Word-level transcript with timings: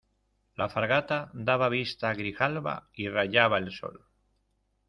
la 0.61 0.67
fragata 0.71 1.17
daba 1.49 1.69
vista 1.69 2.09
a 2.09 2.15
Grijalba, 2.15 2.89
y 2.95 3.07
rayaba 3.07 3.59
el 3.59 3.71
sol. 3.71 4.03